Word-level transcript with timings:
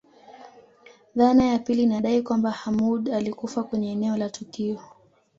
Dhana 1.15 1.45
ya 1.45 1.59
pili 1.59 1.83
inadai 1.83 2.21
kwamba 2.21 2.51
Hamoud 2.51 3.09
alikufa 3.09 3.63
kwenye 3.63 3.91
eneo 3.91 4.17
la 4.17 4.29
tukio 4.29 4.81